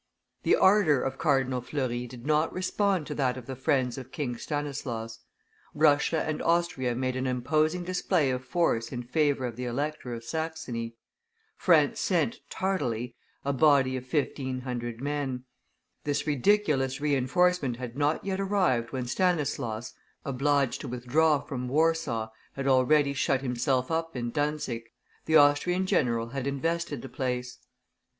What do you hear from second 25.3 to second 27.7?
Austrian general had invested the place.